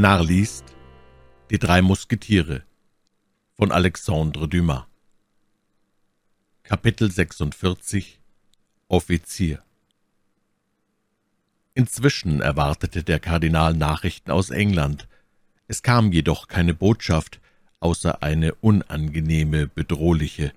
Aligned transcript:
Narr 0.00 0.24
liest 0.24 0.64
Die 1.50 1.58
drei 1.58 1.82
Musketiere 1.82 2.62
von 3.58 3.70
Alexandre 3.70 4.48
Dumas 4.48 4.84
Kapitel 6.62 7.10
46 7.10 8.18
Offizier 8.88 9.62
Inzwischen 11.74 12.40
erwartete 12.40 13.04
der 13.04 13.20
Kardinal 13.20 13.74
Nachrichten 13.74 14.30
aus 14.30 14.48
England. 14.48 15.06
Es 15.68 15.82
kam 15.82 16.12
jedoch 16.12 16.48
keine 16.48 16.72
Botschaft, 16.72 17.38
außer 17.80 18.22
eine 18.22 18.54
unangenehme, 18.54 19.66
bedrohliche. 19.66 20.54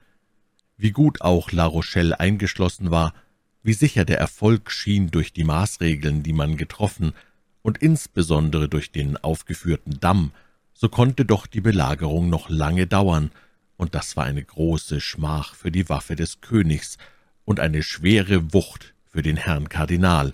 Wie 0.77 0.91
gut 0.91 1.19
auch 1.19 1.51
La 1.51 1.65
Rochelle 1.65 2.17
eingeschlossen 2.17 2.91
war, 2.91 3.13
wie 3.61 3.73
sicher 3.73 4.05
der 4.05 4.19
Erfolg 4.19 4.71
schien 4.71 5.11
durch 5.11 5.33
die 5.33 5.43
Maßregeln, 5.43 6.23
die 6.23 6.31
man 6.31 6.55
getroffen, 6.55 7.13
und 7.63 7.79
insbesondere 7.79 8.69
durch 8.69 8.91
den 8.91 9.17
aufgeführten 9.17 9.99
Damm, 9.99 10.31
so 10.75 10.89
konnte 10.89 11.25
doch 11.25 11.47
die 11.47 11.61
Belagerung 11.61 12.29
noch 12.29 12.49
lange 12.49 12.85
dauern, 12.85 13.31
und 13.77 13.95
das 13.95 14.15
war 14.15 14.25
eine 14.25 14.43
große 14.43 15.01
Schmach 15.01 15.55
für 15.55 15.71
die 15.71 15.89
Waffe 15.89 16.15
des 16.15 16.41
Königs 16.41 16.99
und 17.43 17.59
eine 17.59 17.81
schwere 17.81 18.53
Wucht 18.53 18.93
für 19.07 19.23
den 19.23 19.37
Herrn 19.37 19.67
Kardinal, 19.67 20.33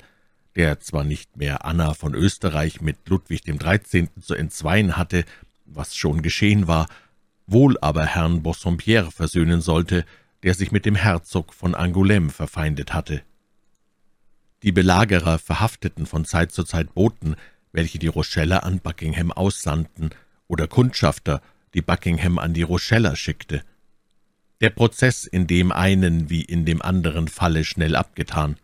der 0.56 0.80
zwar 0.82 1.04
nicht 1.04 1.38
mehr 1.38 1.66
Anna 1.66 1.94
von 1.94 2.14
Österreich 2.14 2.82
mit 2.82 3.08
Ludwig 3.08 3.44
dem 3.44 3.58
Dreizehnten 3.58 4.22
zu 4.22 4.36
entzweien 4.36 4.98
hatte, 4.98 5.24
was 5.66 5.96
schon 5.96 6.22
geschehen 6.22 6.68
war, 6.68 6.88
wohl 7.48 7.78
aber 7.80 8.06
Herrn 8.06 8.44
Bassompierre 8.44 9.12
versöhnen 9.12 9.62
sollte, 9.62 10.06
der 10.44 10.54
sich 10.54 10.72
mit 10.72 10.86
dem 10.86 10.96
Herzog 10.96 11.54
von 11.54 11.76
Angoulême 11.76 12.30
verfeindet 12.30 12.94
hatte. 12.94 13.22
Die 14.64 14.72
Belagerer 14.74 15.40
verhafteten 15.40 16.06
von 16.06 16.26
Zeit 16.26 16.52
zu 16.52 16.64
Zeit 16.64 16.94
Boten, 16.94 17.36
welche 17.72 18.00
die 18.00 18.08
Rocheller 18.08 18.64
an 18.64 18.80
Buckingham 18.80 19.32
aussandten, 19.32 20.10
oder 20.48 20.68
Kundschafter, 20.68 21.42
die 21.74 21.82
Buckingham 21.82 22.40
an 22.40 22.54
die 22.54 22.64
Rocheller 22.64 23.16
schickte. 23.16 23.64
Der 24.62 24.72
Prozess 24.72 25.26
in 25.26 25.48
dem 25.48 25.72
einen 25.72 26.30
wie 26.30 26.42
in 26.42 26.66
dem 26.66 26.82
anderen 26.82 27.28
Falle 27.28 27.64
schnell 27.64 27.96
abgetan. 27.96 28.58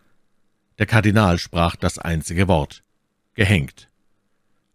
Der 0.80 0.86
Kardinal 0.86 1.38
sprach 1.38 1.76
das 1.78 2.00
einzige 2.00 2.48
Wort 2.48 2.84
gehängt. 3.34 3.90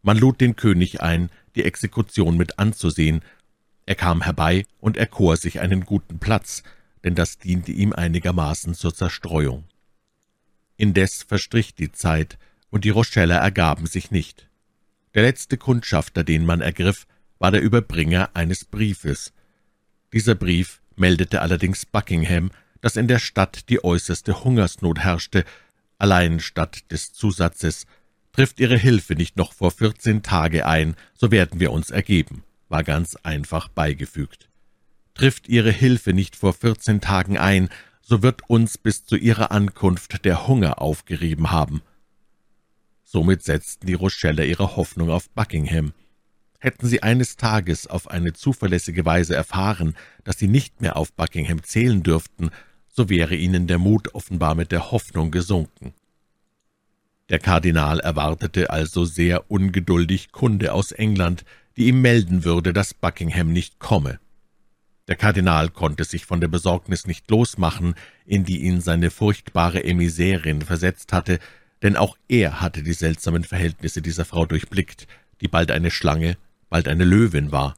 Man 0.03 0.17
lud 0.17 0.41
den 0.41 0.57
König 0.57 1.03
ein, 1.03 1.31
die 1.57 1.65
Exekution 1.65 2.37
mit 2.37 2.59
anzusehen. 2.59 3.23
Er 3.85 3.97
kam 3.97 4.23
herbei 4.23 4.65
und 4.79 4.97
erkor 4.97 5.37
sich 5.37 5.61
einen 5.61 5.85
guten 5.85 6.19
Platz, 6.19 6.63
denn 7.05 7.15
das 7.15 7.39
diente 7.39 7.73
ihm 7.73 7.93
einigermaßen 7.93 8.75
zur 8.75 8.95
Zerstreuung. 8.95 9.65
Indes 10.81 11.23
verstrich 11.23 11.75
die 11.75 11.93
Zeit, 11.93 12.39
und 12.71 12.87
die 12.87 12.91
Rocheller 12.91 13.37
ergaben 13.37 13.85
sich 13.87 14.11
nicht. 14.11 14.49
Der 15.13 15.23
letzte 15.25 15.59
Kundschafter, 15.59 16.25
den 16.25 16.47
man 16.47 16.63
ergriff, 16.63 17.07
war 17.39 17.51
der 17.51 17.61
Überbringer 17.61 18.31
eines 18.33 18.65
Briefes. 18.65 19.35
Dieser 20.15 20.35
Brief 20.35 20.81
meldete 20.97 21.43
allerdings 21.43 21.85
Buckingham, 21.85 22.51
dass 22.81 22.97
in 22.97 23.09
der 23.09 23.19
Stadt 23.19 23.69
die 23.69 23.85
äußerste 23.85 24.43
Hungersnot 24.43 25.01
herrschte, 25.01 25.45
allein 25.99 26.41
statt 26.41 26.91
des 26.91 27.13
Zusatzes 27.13 27.87
»Trifft 28.33 28.59
Ihre 28.59 28.79
Hilfe 28.79 29.17
nicht 29.17 29.37
noch 29.37 29.53
vor 29.53 29.73
vierzehn 29.73 30.23
Tage 30.23 30.65
ein, 30.65 30.95
so 31.15 31.31
werden 31.31 31.61
wir 31.61 31.73
uns 31.73 31.91
ergeben«, 31.91 32.43
war 32.71 32.85
ganz 32.85 33.17
einfach 33.17 33.69
beigefügt. 33.69 34.49
»Trifft 35.13 35.47
Ihre 35.47 35.73
Hilfe 35.73 36.15
nicht 36.15 36.37
vor 36.37 36.55
vierzehn 36.55 37.03
Tagen 37.03 37.37
ein, 37.37 37.69
so 38.11 38.25
wird 38.25 38.43
uns 38.51 38.77
bis 38.77 39.05
zu 39.05 39.15
ihrer 39.15 39.53
Ankunft 39.53 40.25
der 40.25 40.49
Hunger 40.49 40.83
aufgerieben 40.83 41.53
haben.« 41.53 41.81
Somit 43.05 43.45
setzten 43.45 43.87
die 43.87 43.95
Rocheller 43.95 44.45
ihre 44.45 44.75
Hoffnung 44.75 45.11
auf 45.11 45.31
Buckingham. 45.31 45.93
Hätten 46.59 46.89
sie 46.89 47.05
eines 47.05 47.37
Tages 47.37 47.87
auf 47.87 48.11
eine 48.11 48.33
zuverlässige 48.33 49.05
Weise 49.05 49.37
erfahren, 49.37 49.97
dass 50.25 50.41
sie 50.41 50.49
nicht 50.49 50.81
mehr 50.81 50.97
auf 50.97 51.13
Buckingham 51.13 51.63
zählen 51.63 52.03
dürften, 52.03 52.51
so 52.89 53.09
wäre 53.09 53.37
ihnen 53.37 53.69
der 53.69 53.79
Mut 53.79 54.13
offenbar 54.13 54.57
mit 54.57 54.73
der 54.73 54.91
Hoffnung 54.91 55.31
gesunken. 55.31 55.95
Der 57.29 57.39
Kardinal 57.39 58.01
erwartete 58.01 58.71
also 58.71 59.05
sehr 59.05 59.53
ungeduldig 59.53 60.33
Kunde 60.33 60.73
aus 60.73 60.91
England, 60.91 61.45
die 61.77 61.87
ihm 61.87 62.01
melden 62.03 62.43
würde, 62.43 62.73
dass 62.73 62.93
Buckingham 62.93 63.53
nicht 63.53 63.79
komme. 63.79 64.19
Der 65.11 65.17
Kardinal 65.17 65.71
konnte 65.71 66.05
sich 66.05 66.25
von 66.25 66.41
der 66.41 66.47
Besorgnis 66.47 67.05
nicht 67.05 67.29
losmachen, 67.29 67.97
in 68.27 68.45
die 68.45 68.61
ihn 68.61 68.81
seine 68.81 69.11
furchtbare 69.11 69.83
Emissärin 69.83 70.63
versetzt 70.63 71.13
hatte, 71.13 71.41
denn 71.83 71.97
auch 71.97 72.17
er 72.29 72.61
hatte 72.61 72.85
die 72.85 72.93
seltsamen 72.93 73.43
Verhältnisse 73.43 74.03
dieser 74.03 74.25
Frau 74.25 74.47
durchblickt, 74.47 75.09
die 75.41 75.49
bald 75.49 75.73
eine 75.73 75.91
Schlange, 75.91 76.37
bald 76.69 76.87
eine 76.87 77.03
Löwin 77.03 77.51
war. 77.51 77.75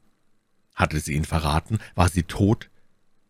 Hatte 0.75 0.99
sie 0.99 1.13
ihn 1.13 1.25
verraten? 1.25 1.79
War 1.95 2.07
sie 2.07 2.21
tot? 2.21 2.69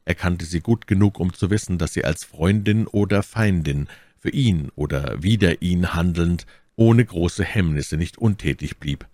Er 0.03 0.15
kannte 0.15 0.43
sie 0.43 0.59
gut 0.59 0.85
genug, 0.85 1.17
um 1.17 1.33
zu 1.33 1.49
wissen, 1.49 1.77
dass 1.77 1.93
sie 1.93 2.03
als 2.03 2.25
Freundin 2.25 2.87
oder 2.87 3.23
Feindin, 3.23 3.87
für 4.19 4.31
ihn 4.31 4.69
oder 4.75 5.23
wider 5.23 5.61
ihn 5.61 5.93
handelnd, 5.93 6.45
ohne 6.75 7.05
große 7.05 7.45
Hemmnisse 7.45 7.95
nicht 7.95 8.17
untätig 8.17 8.79
blieb. 8.79 9.07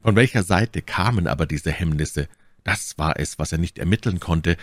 Von 0.00 0.16
welcher 0.16 0.44
Seite 0.44 0.80
kamen 0.80 1.26
aber 1.26 1.44
diese 1.44 1.70
Hemmnisse? 1.70 2.28
Das 2.64 2.98
war 2.98 3.18
es, 3.18 3.38
was 3.38 3.52
er 3.52 3.58
nicht 3.58 3.78
ermitteln 3.78 4.20
konnte. 4.20 4.56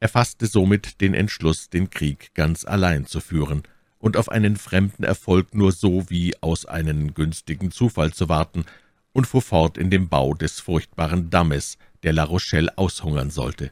Er 0.00 0.08
fasste 0.08 0.46
somit 0.46 1.00
den 1.00 1.14
Entschluss, 1.14 1.70
den 1.70 1.90
Krieg 1.90 2.34
ganz 2.34 2.64
allein 2.64 3.06
zu 3.06 3.20
führen 3.20 3.62
und 3.98 4.16
auf 4.16 4.28
einen 4.28 4.56
fremden 4.56 5.04
Erfolg 5.04 5.54
nur 5.54 5.70
so 5.70 6.10
wie 6.10 6.34
aus 6.42 6.66
einem 6.66 7.14
günstigen 7.14 7.70
Zufall 7.70 8.12
zu 8.12 8.28
warten, 8.28 8.64
und 9.12 9.26
fuhr 9.26 9.42
fort 9.42 9.78
in 9.78 9.90
dem 9.90 10.08
Bau 10.08 10.34
des 10.34 10.58
furchtbaren 10.58 11.30
Dammes, 11.30 11.76
der 12.02 12.12
La 12.12 12.24
Rochelle 12.24 12.76
aushungern 12.78 13.30
sollte. 13.30 13.70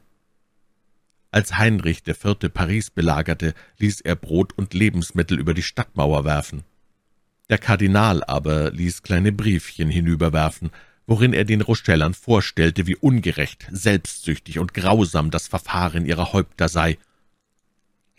Als 1.31 1.57
Heinrich 1.57 2.07
IV. 2.07 2.53
Paris 2.53 2.91
belagerte, 2.91 3.55
ließ 3.79 4.03
er 4.03 4.17
Brot 4.17 4.53
und 4.57 4.75
Lebensmittel 4.75 5.39
über 5.39 5.55
die 5.55 5.63
Stadtmauer 5.63 6.25
werfen. 6.25 6.65
Der 7.49 7.59
Kardinal 7.59 8.23
aber 8.25 8.71
ließ 8.71 9.03
kleine 9.03 9.33
Briefchen 9.33 9.89
hinüberwerfen, 9.91 10.71
worin 11.11 11.33
er 11.33 11.45
den 11.45 11.61
Rochellern 11.61 12.15
vorstellte, 12.15 12.87
wie 12.87 12.95
ungerecht, 12.95 13.67
selbstsüchtig 13.73 14.61
und 14.61 14.75
grausam 14.75 15.33
das 15.33 15.49
Verfahren 15.49 16.07
ihrer 16.07 16.33
Häupter 16.33 16.69
sei. 16.69 16.99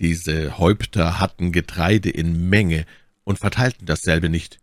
Diese 0.01 0.57
Häupter 0.57 1.17
hatten 1.17 1.53
Getreide 1.53 2.09
in 2.09 2.49
Menge 2.49 2.85
und 3.23 3.39
verteilten 3.39 3.85
dasselbe 3.85 4.27
nicht. 4.27 4.59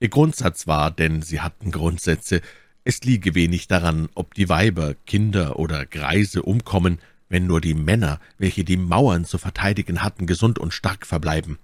Ihr 0.00 0.08
Grundsatz 0.08 0.66
war, 0.66 0.90
denn 0.90 1.22
sie 1.22 1.42
hatten 1.42 1.70
Grundsätze, 1.70 2.40
es 2.82 3.04
liege 3.04 3.36
wenig 3.36 3.68
daran, 3.68 4.08
ob 4.16 4.34
die 4.34 4.48
Weiber, 4.48 4.96
Kinder 5.06 5.56
oder 5.56 5.86
Greise 5.86 6.42
umkommen, 6.42 6.98
wenn 7.28 7.46
nur 7.46 7.60
die 7.60 7.74
Männer, 7.74 8.20
welche 8.36 8.64
die 8.64 8.76
Mauern 8.76 9.24
zu 9.26 9.38
verteidigen 9.38 10.02
hatten, 10.02 10.26
gesund 10.26 10.58
und 10.58 10.74
stark 10.74 11.06
verbleiben. 11.06 11.58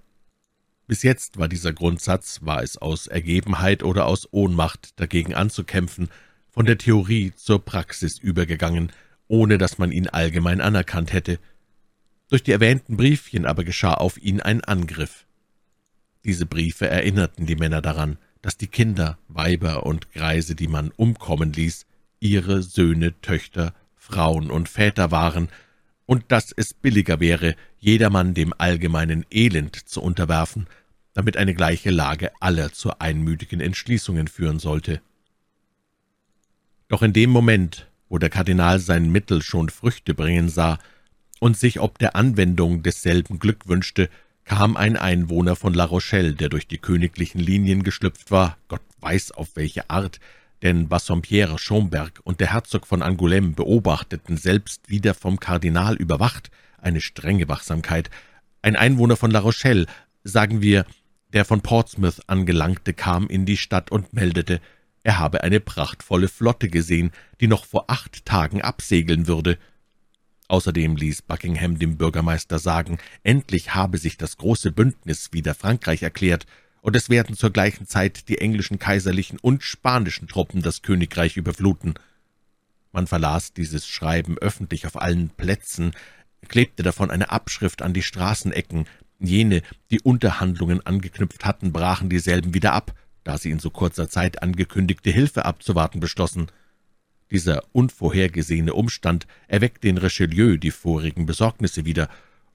Bis 0.90 1.04
jetzt 1.04 1.38
war 1.38 1.46
dieser 1.46 1.72
Grundsatz, 1.72 2.40
war 2.42 2.64
es 2.64 2.76
aus 2.76 3.06
Ergebenheit 3.06 3.84
oder 3.84 4.06
aus 4.06 4.26
Ohnmacht 4.32 4.98
dagegen 4.98 5.34
anzukämpfen, 5.34 6.08
von 6.50 6.66
der 6.66 6.78
Theorie 6.78 7.32
zur 7.36 7.64
Praxis 7.64 8.18
übergegangen, 8.18 8.90
ohne 9.28 9.56
dass 9.56 9.78
man 9.78 9.92
ihn 9.92 10.08
allgemein 10.08 10.60
anerkannt 10.60 11.12
hätte. 11.12 11.38
Durch 12.28 12.42
die 12.42 12.50
erwähnten 12.50 12.96
Briefchen 12.96 13.46
aber 13.46 13.62
geschah 13.62 13.94
auf 13.94 14.20
ihn 14.20 14.40
ein 14.40 14.64
Angriff. 14.64 15.26
Diese 16.24 16.44
Briefe 16.44 16.88
erinnerten 16.88 17.46
die 17.46 17.54
Männer 17.54 17.82
daran, 17.82 18.18
dass 18.42 18.56
die 18.56 18.66
Kinder, 18.66 19.16
Weiber 19.28 19.86
und 19.86 20.10
Greise, 20.10 20.56
die 20.56 20.66
man 20.66 20.90
umkommen 20.96 21.52
ließ, 21.52 21.86
ihre 22.18 22.64
Söhne, 22.64 23.14
Töchter, 23.20 23.74
Frauen 23.94 24.50
und 24.50 24.68
Väter 24.68 25.12
waren, 25.12 25.50
und 26.04 26.32
dass 26.32 26.50
es 26.50 26.74
billiger 26.74 27.20
wäre, 27.20 27.54
jedermann 27.78 28.34
dem 28.34 28.52
allgemeinen 28.58 29.24
Elend 29.30 29.76
zu 29.88 30.02
unterwerfen, 30.02 30.66
damit 31.14 31.36
eine 31.36 31.54
gleiche 31.54 31.90
Lage 31.90 32.30
aller 32.40 32.72
zu 32.72 32.98
einmütigen 32.98 33.60
Entschließungen 33.60 34.28
führen 34.28 34.58
sollte. 34.58 35.00
Doch 36.88 37.02
in 37.02 37.12
dem 37.12 37.30
Moment, 37.30 37.88
wo 38.08 38.18
der 38.18 38.30
Kardinal 38.30 38.80
sein 38.80 39.10
Mittel 39.10 39.42
schon 39.42 39.68
Früchte 39.68 40.14
bringen 40.14 40.48
sah 40.48 40.78
und 41.38 41.56
sich 41.56 41.80
ob 41.80 41.98
der 41.98 42.16
Anwendung 42.16 42.82
desselben 42.82 43.38
Glück 43.38 43.68
wünschte, 43.68 44.10
kam 44.44 44.76
ein 44.76 44.96
Einwohner 44.96 45.54
von 45.54 45.74
La 45.74 45.84
Rochelle, 45.84 46.34
der 46.34 46.48
durch 46.48 46.66
die 46.66 46.78
königlichen 46.78 47.40
Linien 47.40 47.82
geschlüpft 47.82 48.30
war, 48.30 48.58
Gott 48.68 48.82
weiß 49.00 49.30
auf 49.32 49.54
welche 49.54 49.88
Art, 49.88 50.18
denn 50.62 50.88
Bassompierre, 50.88 51.58
Schomberg 51.58 52.20
und 52.24 52.40
der 52.40 52.52
Herzog 52.52 52.86
von 52.86 53.02
Angoulême 53.02 53.54
beobachteten 53.54 54.36
selbst 54.36 54.90
wieder 54.90 55.14
vom 55.14 55.38
Kardinal 55.40 55.96
überwacht 55.96 56.50
eine 56.78 57.00
strenge 57.00 57.48
Wachsamkeit. 57.48 58.10
Ein 58.62 58.76
Einwohner 58.76 59.16
von 59.16 59.30
La 59.30 59.38
Rochelle, 59.38 59.86
sagen 60.24 60.60
wir 60.60 60.84
der 61.32 61.44
von 61.44 61.60
Portsmouth 61.60 62.28
angelangte 62.28 62.92
kam 62.94 63.28
in 63.28 63.46
die 63.46 63.56
Stadt 63.56 63.90
und 63.90 64.12
meldete, 64.12 64.60
er 65.02 65.18
habe 65.18 65.42
eine 65.42 65.60
prachtvolle 65.60 66.28
Flotte 66.28 66.68
gesehen, 66.68 67.10
die 67.40 67.46
noch 67.46 67.64
vor 67.64 67.84
acht 67.88 68.26
Tagen 68.26 68.60
absegeln 68.60 69.26
würde. 69.26 69.58
Außerdem 70.48 70.96
ließ 70.96 71.22
Buckingham 71.22 71.78
dem 71.78 71.96
Bürgermeister 71.96 72.58
sagen, 72.58 72.98
endlich 73.22 73.74
habe 73.74 73.98
sich 73.98 74.16
das 74.16 74.36
große 74.36 74.72
Bündnis 74.72 75.32
wider 75.32 75.54
Frankreich 75.54 76.02
erklärt, 76.02 76.46
und 76.82 76.96
es 76.96 77.10
werden 77.10 77.36
zur 77.36 77.50
gleichen 77.50 77.86
Zeit 77.86 78.28
die 78.28 78.38
englischen 78.38 78.78
kaiserlichen 78.78 79.38
und 79.38 79.62
spanischen 79.62 80.28
Truppen 80.28 80.62
das 80.62 80.82
Königreich 80.82 81.36
überfluten. 81.36 81.94
Man 82.90 83.06
verlas 83.06 83.52
dieses 83.52 83.86
Schreiben 83.86 84.38
öffentlich 84.38 84.86
auf 84.86 85.00
allen 85.00 85.28
Plätzen, 85.30 85.92
klebte 86.48 86.82
davon 86.82 87.10
eine 87.10 87.30
Abschrift 87.30 87.82
an 87.82 87.92
die 87.92 88.02
Straßenecken, 88.02 88.86
jene, 89.20 89.62
die 89.90 90.00
Unterhandlungen 90.00 90.84
angeknüpft 90.84 91.44
hatten, 91.44 91.72
brachen 91.72 92.08
dieselben 92.08 92.54
wieder 92.54 92.72
ab, 92.72 92.94
da 93.24 93.38
sie 93.38 93.50
in 93.50 93.58
so 93.58 93.70
kurzer 93.70 94.08
Zeit 94.08 94.42
angekündigte 94.42 95.10
Hilfe 95.10 95.44
abzuwarten 95.44 96.00
beschlossen. 96.00 96.46
Dieser 97.30 97.62
unvorhergesehene 97.72 98.74
Umstand 98.74 99.26
erweckte 99.46 99.88
in 99.88 99.98
Richelieu 99.98 100.56
die 100.56 100.72
vorigen 100.72 101.26
Besorgnisse 101.26 101.84
wieder 101.84 102.08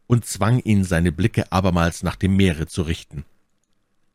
und 0.07 0.25
zwang 0.25 0.59
ihn, 0.59 0.83
seine 0.83 1.11
Blicke 1.11 1.51
abermals 1.51 2.03
nach 2.03 2.15
dem 2.15 2.35
Meere 2.35 2.67
zu 2.67 2.81
richten. 2.81 3.25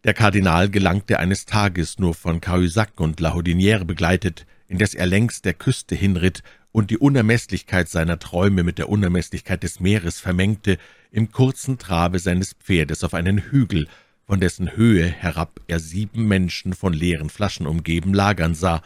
Der 0.04 0.14
Kardinal 0.14 0.70
gelangte 0.70 1.18
eines 1.18 1.44
Tages 1.44 1.98
nur 1.98 2.14
von 2.14 2.40
Cahusac 2.40 3.00
und 3.00 3.20
La 3.20 3.34
Houdinière 3.34 3.84
begleitet, 3.84 4.46
indes 4.70 4.94
er 4.94 5.06
längs 5.06 5.42
der 5.42 5.52
Küste 5.52 5.96
hinritt 5.96 6.44
und 6.70 6.90
die 6.90 6.98
Unermeßlichkeit 6.98 7.88
seiner 7.88 8.20
Träume 8.20 8.62
mit 8.62 8.78
der 8.78 8.88
Unermeßlichkeit 8.88 9.64
des 9.64 9.80
Meeres 9.80 10.20
vermengte, 10.20 10.78
im 11.10 11.32
kurzen 11.32 11.76
Trabe 11.76 12.20
seines 12.20 12.54
Pferdes 12.54 13.02
auf 13.02 13.12
einen 13.12 13.38
Hügel, 13.38 13.88
von 14.24 14.38
dessen 14.38 14.76
Höhe 14.76 15.08
herab 15.08 15.60
er 15.66 15.80
sieben 15.80 16.28
Menschen 16.28 16.72
von 16.72 16.92
leeren 16.92 17.30
Flaschen 17.30 17.66
umgeben 17.66 18.14
lagern 18.14 18.54
sah. 18.54 18.80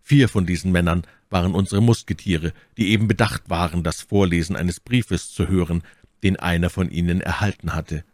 Vier 0.00 0.28
von 0.28 0.46
diesen 0.46 0.70
Männern 0.70 1.02
waren 1.28 1.56
unsere 1.56 1.82
Musketiere, 1.82 2.52
die 2.76 2.90
eben 2.90 3.08
bedacht 3.08 3.50
waren, 3.50 3.82
das 3.82 4.02
Vorlesen 4.02 4.54
eines 4.54 4.78
Briefes 4.78 5.32
zu 5.32 5.48
hören, 5.48 5.82
den 6.22 6.36
einer 6.36 6.70
von 6.70 6.88
ihnen 6.88 7.20
erhalten 7.20 7.74
hatte. 7.74 8.04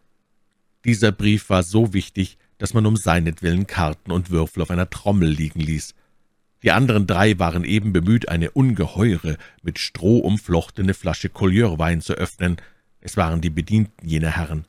Dieser 0.86 1.12
Brief 1.12 1.50
war 1.50 1.62
so 1.62 1.92
wichtig, 1.92 2.38
dass 2.56 2.72
man 2.72 2.86
um 2.86 2.96
seinetwillen 2.96 3.66
Karten 3.66 4.12
und 4.12 4.30
Würfel 4.30 4.62
auf 4.62 4.70
einer 4.70 4.88
Trommel 4.88 5.28
liegen 5.28 5.60
ließ. 5.60 5.94
Die 6.62 6.70
anderen 6.70 7.06
drei 7.06 7.38
waren 7.38 7.64
eben 7.64 7.92
bemüht, 7.92 8.28
eine 8.28 8.52
ungeheure, 8.52 9.36
mit 9.62 9.78
Stroh 9.78 10.18
umflochtene 10.18 10.94
Flasche 10.94 11.28
Collieurwein 11.28 12.00
zu 12.00 12.14
öffnen. 12.14 12.56
Es 13.00 13.16
waren 13.16 13.40
die 13.40 13.50
Bedienten 13.50 14.06
jener 14.06 14.30
Herren. 14.30 14.64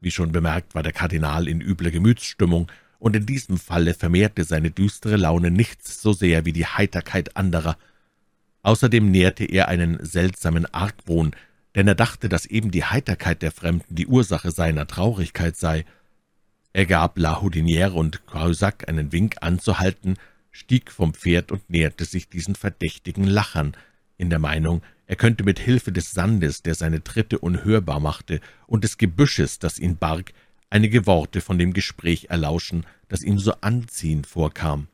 Wie 0.00 0.10
schon 0.10 0.32
bemerkt, 0.32 0.74
war 0.74 0.82
der 0.82 0.92
Kardinal 0.92 1.46
in 1.46 1.60
übler 1.60 1.90
Gemütsstimmung, 1.90 2.70
und 3.00 3.14
in 3.14 3.26
diesem 3.26 3.58
Falle 3.58 3.94
vermehrte 3.94 4.42
seine 4.42 4.72
düstere 4.72 5.16
Laune 5.16 5.52
nichts 5.52 6.02
so 6.02 6.12
sehr 6.12 6.44
wie 6.44 6.52
die 6.52 6.66
Heiterkeit 6.66 7.36
anderer. 7.36 7.76
Außerdem 8.62 9.10
nährte 9.10 9.44
er 9.44 9.68
einen 9.68 10.04
seltsamen 10.04 10.66
Argwohn, 10.74 11.30
denn 11.76 11.86
er 11.86 11.94
dachte, 11.94 12.28
dass 12.28 12.44
eben 12.44 12.72
die 12.72 12.84
Heiterkeit 12.84 13.42
der 13.42 13.52
Fremden 13.52 13.94
die 13.94 14.08
Ursache 14.08 14.50
seiner 14.50 14.86
Traurigkeit 14.86 15.56
sei. 15.56 15.84
Er 16.72 16.86
gab 16.86 17.18
La 17.18 17.40
Houdinière 17.40 17.92
und 17.92 18.26
Cahusac 18.26 18.88
einen 18.88 19.12
Wink 19.12 19.36
anzuhalten, 19.42 20.16
stieg 20.58 20.90
vom 20.90 21.14
Pferd 21.14 21.52
und 21.52 21.70
näherte 21.70 22.04
sich 22.04 22.28
diesen 22.28 22.54
verdächtigen 22.54 23.24
Lachern, 23.24 23.76
in 24.16 24.30
der 24.30 24.40
Meinung, 24.40 24.82
er 25.06 25.16
könnte 25.16 25.44
mit 25.44 25.60
Hilfe 25.60 25.92
des 25.92 26.10
Sandes, 26.10 26.62
der 26.62 26.74
seine 26.74 27.02
Tritte 27.04 27.38
unhörbar 27.38 28.00
machte, 28.00 28.40
und 28.66 28.82
des 28.82 28.98
Gebüsches, 28.98 29.60
das 29.60 29.78
ihn 29.78 29.96
barg, 29.96 30.32
einige 30.68 31.06
Worte 31.06 31.40
von 31.40 31.58
dem 31.58 31.72
Gespräch 31.72 32.26
erlauschen, 32.28 32.84
das 33.08 33.22
ihm 33.22 33.38
so 33.38 33.52
anziehend 33.60 34.26
vorkam. 34.26 34.88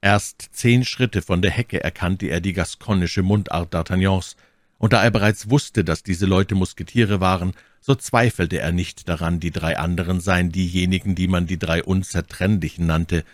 Erst 0.00 0.50
zehn 0.52 0.84
Schritte 0.84 1.22
von 1.22 1.40
der 1.40 1.52
Hecke 1.52 1.82
erkannte 1.82 2.26
er 2.26 2.40
die 2.40 2.52
gasconische 2.52 3.22
Mundart 3.22 3.72
D'Artagnans, 3.72 4.34
und 4.78 4.92
da 4.92 5.04
er 5.04 5.12
bereits 5.12 5.48
wusste, 5.48 5.84
dass 5.84 6.02
diese 6.02 6.26
Leute 6.26 6.56
Musketiere 6.56 7.20
waren, 7.20 7.52
so 7.80 7.94
zweifelte 7.94 8.58
er 8.58 8.72
nicht 8.72 9.08
daran, 9.08 9.38
die 9.38 9.52
drei 9.52 9.78
anderen 9.78 10.20
seien 10.20 10.50
diejenigen, 10.50 11.14
die 11.14 11.28
man 11.28 11.46
die 11.46 11.58
drei 11.58 11.84
Unzertrennlichen 11.84 12.86
nannte, 12.86 13.24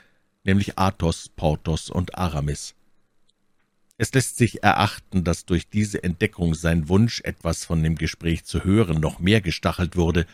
nämlich 0.48 0.78
Athos, 0.78 1.28
Porthos 1.28 1.90
und 1.90 2.16
Aramis. 2.16 2.74
Es 3.98 4.14
lässt 4.14 4.38
sich 4.38 4.62
erachten, 4.62 5.22
dass 5.22 5.44
durch 5.44 5.68
diese 5.68 6.02
Entdeckung 6.02 6.54
sein 6.54 6.88
Wunsch, 6.88 7.20
etwas 7.22 7.66
von 7.66 7.82
dem 7.82 7.96
Gespräch 7.96 8.44
zu 8.44 8.64
hören, 8.64 8.98
noch 8.98 9.18
mehr 9.18 9.42
gestachelt 9.42 9.94
wurde. 9.96 10.26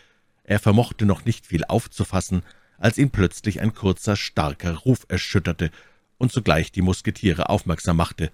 Er 0.45 0.61
vermochte 0.61 1.05
noch 1.05 1.25
nicht 1.25 1.47
viel 1.47 1.65
aufzufassen, 1.65 2.43
als 2.79 2.97
ihn 2.97 3.11
plötzlich 3.11 3.61
ein 3.61 3.75
kurzer, 3.75 4.15
starker 4.15 4.75
Ruf 4.75 5.05
erschütterte 5.09 5.71
und 6.17 6.31
zugleich 6.31 6.71
die 6.71 6.83
Musketiere 6.83 7.49
aufmerksam 7.49 7.97
machte. 7.97 8.31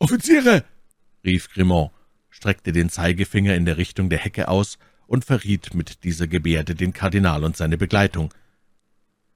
»Offiziere!« 0.00 0.64
rief 1.22 1.50
Grimont, 1.50 1.92
streckte 2.30 2.72
den 2.72 2.88
Zeigefinger 2.88 3.54
in 3.54 3.64
der 3.64 3.76
Richtung 3.76 4.08
der 4.10 4.18
Hecke 4.18 4.48
aus 4.48 4.78
und 5.06 5.24
verriet 5.24 5.74
mit 5.74 6.02
dieser 6.02 6.26
Gebärde 6.26 6.74
den 6.74 6.92
Kardinal 6.92 7.44
und 7.44 7.56
seine 7.56 7.76
Begleitung. 7.76 8.32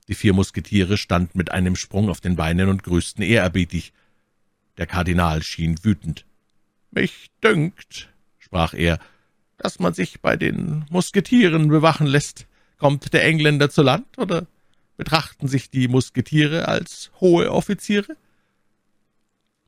Die 0.08 0.14
vier 0.14 0.34
Musketiere 0.34 0.96
standen 0.98 1.38
mit 1.38 1.50
einem 1.50 1.76
Sprung 1.76 2.10
auf 2.10 2.20
den 2.20 2.36
Beinen 2.36 2.68
und 2.68 2.82
grüßten 2.82 3.22
ehrerbietig. 3.22 3.92
Der 4.76 4.86
Kardinal 4.86 5.42
schien 5.42 5.82
wütend. 5.82 6.26
»Mich 6.90 7.30
dünkt«, 7.42 8.10
sprach 8.38 8.74
er, 8.74 8.98
»dass 9.56 9.78
man 9.78 9.94
sich 9.94 10.20
bei 10.20 10.36
den 10.36 10.84
Musketieren 10.90 11.68
bewachen 11.68 12.06
lässt. 12.06 12.46
Kommt 12.78 13.12
der 13.12 13.24
Engländer 13.24 13.70
zu 13.70 13.82
Land, 13.82 14.18
oder 14.18 14.46
betrachten 14.96 15.48
sich 15.48 15.70
die 15.70 15.88
Musketiere 15.88 16.68
als 16.68 17.10
hohe 17.20 17.50
Offiziere?« 17.50 18.16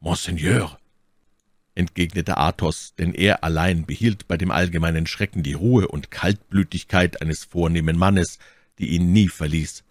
»Monseigneur«, 0.00 0.79
entgegnete 1.75 2.37
Athos, 2.37 2.94
denn 2.97 3.15
er 3.15 3.43
allein 3.43 3.87
behielt 3.87 4.29
bei 4.29 4.37
dem 4.37 4.50
allgemeinen 4.50 5.06
Schrecken 5.06 5.43
die 5.43 5.55
Ruhe 5.55 5.88
und 5.88 6.11
Kaltblütigkeit 6.11 7.23
eines 7.23 7.44
vornehmen 7.44 7.97
Mannes, 7.97 8.38
die 8.79 8.88
ihn 8.88 9.12
nie 9.12 9.29
verließ. 9.29 9.83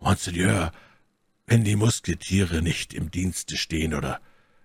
»Monseigneur, 0.00 0.72
wenn 1.46 1.62
die 1.62 1.76
Musketiere 1.76 2.62
nicht 2.62 2.94
im 2.94 3.10
Dienste 3.10 3.56
stehen 3.56 3.94
oder 3.94 4.20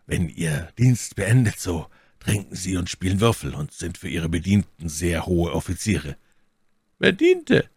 wenn 0.08 0.30
Ihr 0.30 0.70
Dienst 0.78 1.16
beendet, 1.16 1.60
so 1.60 1.88
trinken 2.20 2.56
Sie 2.56 2.78
und 2.78 2.90
spielen 2.90 3.20
Würfel 3.20 3.54
und 3.54 3.72
sind 3.74 3.98
für 3.98 4.08
Ihre 4.08 4.30
Bedienten 4.30 4.88
sehr 4.90 5.26
hohe 5.26 5.54
Offiziere.« 5.54 6.16
»Bediente«, 7.00 7.70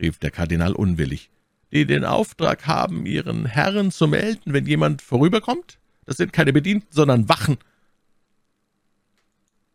rief 0.00 0.18
der 0.18 0.30
Kardinal 0.30 0.74
unwillig, 0.74 1.30
»die 1.72 1.86
den 1.86 2.04
Auftrag 2.04 2.66
haben, 2.66 3.04
Ihren 3.04 3.46
Herren 3.46 3.90
zu 3.90 4.06
melden, 4.06 4.52
wenn 4.52 4.66
jemand 4.66 5.02
vorüberkommt? 5.02 5.78
Das 6.04 6.16
sind 6.16 6.32
keine 6.32 6.52
Bedienten, 6.52 6.88
sondern 6.90 7.28
Wachen.« 7.28 7.58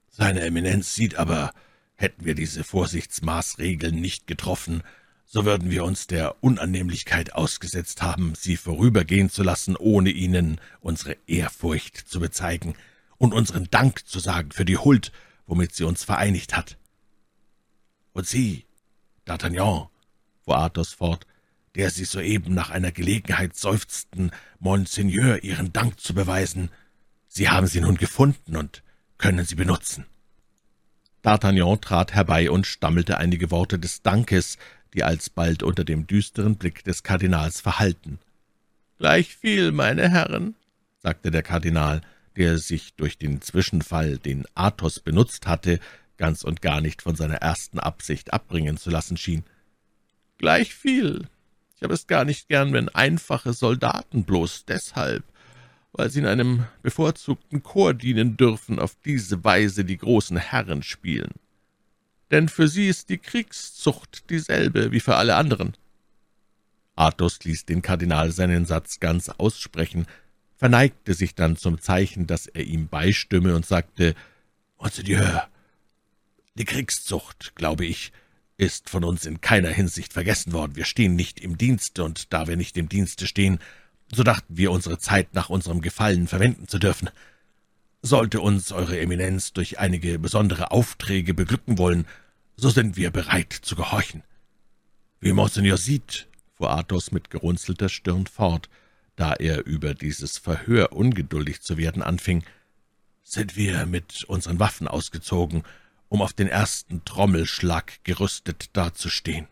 »Seine 0.10 0.42
Eminenz 0.42 0.96
sieht 0.96 1.16
aber, 1.16 1.54
hätten 1.96 2.25
wir 2.25 2.36
diese 2.36 2.63
Vorsichtsmaßregeln 2.63 4.00
nicht 4.00 4.28
getroffen, 4.28 4.82
so 5.29 5.43
würden 5.43 5.69
wir 5.69 5.84
uns 5.84 6.07
der 6.07 6.41
Unannehmlichkeit 6.41 7.34
ausgesetzt 7.34 8.01
haben, 8.01 8.34
Sie 8.34 8.55
vorübergehen 8.55 9.29
zu 9.29 9.43
lassen, 9.43 9.75
ohne 9.75 10.10
Ihnen 10.10 10.60
unsere 10.79 11.17
Ehrfurcht 11.27 11.98
zu 11.98 12.22
bezeigen 12.22 12.75
und 13.17 13.34
unseren 13.34 13.69
Dank 13.69 14.07
zu 14.07 14.19
sagen 14.19 14.51
für 14.51 14.63
die 14.63 14.77
Huld, 14.77 15.12
womit 15.46 15.75
sie 15.75 15.84
uns 15.84 16.05
vereinigt 16.05 16.55
hat. 16.55 16.77
Und 18.13 18.25
Sie, 18.25 18.65
D'Artagnan, 19.27 19.89
fuhr 20.43 20.57
Athos 20.57 20.93
fort, 20.93 21.27
der 21.75 21.89
Sie 21.89 22.05
soeben 22.05 22.53
nach 22.53 22.69
einer 22.69 22.93
Gelegenheit 22.93 23.55
seufzten, 23.55 24.31
Monseigneur 24.60 25.43
Ihren 25.43 25.74
Dank 25.74 26.00
zu 26.00 26.13
beweisen, 26.13 26.72
Sie 27.27 27.50
haben 27.50 27.67
sie 27.67 27.81
nun 27.81 27.98
gefunden 27.98 28.55
und 28.55 28.81
können 29.17 29.46
sie 29.46 29.55
benutzen. 29.55 30.05
D'Artagnan 31.24 31.81
trat 31.81 32.13
herbei 32.13 32.50
und 32.50 32.65
stammelte 32.65 33.17
einige 33.17 33.51
Worte 33.51 33.77
des 33.77 34.01
Dankes, 34.01 34.57
die 34.94 35.03
alsbald 35.03 35.63
unter 35.63 35.84
dem 35.84 36.08
düsteren 36.08 36.56
Blick 36.56 36.84
des 36.84 37.03
Kardinals 37.03 37.62
verhallten. 37.62 38.20
»Gleichviel, 38.98 39.72
meine 39.72 40.10
Herren«, 40.10 40.56
sagte 40.98 41.32
der 41.32 41.44
Kardinal, 41.44 42.01
der 42.36 42.58
sich 42.58 42.94
durch 42.96 43.17
den 43.17 43.41
Zwischenfall, 43.41 44.17
den 44.17 44.46
Athos 44.56 45.00
benutzt 45.00 45.48
hatte, 45.48 45.79
ganz 46.17 46.44
und 46.44 46.62
gar 46.62 46.82
nicht 46.82 47.01
von 47.01 47.15
seiner 47.15 47.36
ersten 47.36 47.79
Absicht 47.79 48.34
abbringen 48.34 48.77
zu 48.77 48.89
lassen 48.89 49.17
schien. 49.17 49.44
»Gleichviel. 50.38 51.27
Ich 51.75 51.84
habe 51.84 51.94
es 51.94 52.08
gar 52.08 52.25
nicht 52.25 52.48
gern, 52.48 52.74
wenn 52.74 52.89
einfache 52.89 53.53
Soldaten 53.53 54.24
bloß 54.24 54.65
deshalb, 54.65 55.24
weil 55.91 56.10
sie 56.10 56.20
in 56.20 56.25
einem 56.25 56.65
bevorzugten 56.82 57.62
Chor 57.62 57.94
dienen 57.94 58.36
dürfen, 58.36 58.79
auf 58.79 58.96
diese 59.06 59.44
Weise 59.44 59.86
die 59.86 59.98
großen 59.98 60.38
Herren 60.38 60.82
spielen 60.82 61.34
denn 62.31 62.50
für 62.50 62.67
sie 62.67 62.88
ist 62.88 63.10
die 63.10 63.17
Kriegszucht 63.17 64.29
dieselbe 64.29 64.91
wie 64.91 65.00
für 65.00 65.15
alle 65.15 65.36
anderen.« 65.36 65.75
Athos 66.96 67.43
ließ 67.43 67.65
den 67.65 67.81
Kardinal 67.81 68.31
seinen 68.31 68.65
Satz 68.65 69.00
ganz 69.00 69.29
aussprechen, 69.29 70.07
verneigte 70.55 71.13
sich 71.13 71.36
dann 71.36 71.55
zum 71.55 71.79
Zeichen, 71.79 72.25
dass 72.25 72.48
er 72.48 72.63
ihm 72.63 72.88
beistimme 72.88 73.55
und 73.55 73.65
sagte, 73.65 74.15
»Monseigneur, 74.79 75.48
die 76.55 76.65
Kriegszucht, 76.65 77.55
glaube 77.55 77.86
ich, 77.86 78.12
ist 78.57 78.89
von 78.89 79.03
uns 79.03 79.25
in 79.25 79.41
keiner 79.41 79.69
Hinsicht 79.69 80.13
vergessen 80.13 80.53
worden. 80.53 80.75
Wir 80.75 80.86
stehen 80.86 81.15
nicht 81.15 81.39
im 81.39 81.57
Dienste, 81.57 82.03
und 82.03 82.34
da 82.34 82.48
wir 82.48 82.57
nicht 82.57 82.75
im 82.77 82.89
Dienste 82.89 83.27
stehen, 83.27 83.60
so 84.12 84.24
dachten 84.24 84.57
wir, 84.57 84.72
unsere 84.72 84.98
Zeit 84.98 85.36
nach 85.36 85.50
unserem 85.50 85.81
Gefallen 85.81 86.27
verwenden 86.27 86.67
zu 86.67 86.79
dürfen. 86.79 87.10
Sollte 88.08 88.40
uns 88.40 88.72
Eure 88.72 88.98
Eminenz 88.98 89.52
durch 89.52 89.80
einige 89.80 90.18
besondere 90.18 90.72
Aufträge 90.72 91.34
beglücken 91.34 91.78
wollen, 91.78 92.06
so 92.56 92.70
sind 92.70 92.96
wir 92.96 93.12
bereit 93.12 93.52
zu 93.52 93.76
gehorchen.« 93.76 94.24
Wie 95.20 95.34
Monseigneur 95.34 95.76
sieht, 95.76 96.30
fuhr 96.56 96.70
Athos 96.70 97.12
mit 97.12 97.30
gerunzelter 97.30 97.90
Stirn 97.90 98.26
fort, 98.26 98.70
da 99.18 99.34
er 99.34 99.66
über 99.66 99.94
dieses 99.94 100.38
Verhör 100.38 100.94
ungeduldig 100.94 101.60
zu 101.60 101.78
werden 101.78 102.02
anfing, 102.02 102.46
sind 103.24 103.58
wir 103.58 103.86
mit 103.86 104.24
unseren 104.24 104.58
Waffen 104.58 104.88
ausgezogen, 104.88 105.64
um 106.08 106.22
auf 106.22 106.32
den 106.32 106.48
ersten 106.48 107.04
Trommelschlag 107.04 108.02
gerüstet 108.06 108.70
dazustehen. 108.72 109.50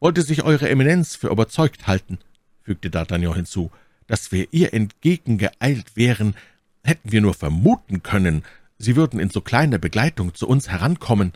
Wollte 0.00 0.22
sich 0.22 0.42
Eure 0.42 0.70
Eminenz 0.70 1.16
für 1.16 1.28
überzeugt 1.28 1.86
halten, 1.86 2.16
fügte 2.62 2.88
D'Artagnan 2.88 3.34
hinzu, 3.34 3.70
dass 4.06 4.32
wir 4.32 4.48
ihr 4.52 4.72
entgegengeeilt 4.72 5.96
wären, 5.96 6.34
hätten 6.88 7.12
wir 7.12 7.20
nur 7.20 7.34
vermuten 7.34 8.02
können, 8.02 8.44
Sie 8.78 8.94
würden 8.94 9.18
in 9.18 9.30
so 9.30 9.40
kleiner 9.40 9.78
Begleitung 9.78 10.34
zu 10.34 10.48
uns 10.48 10.68
herankommen. 10.68 11.32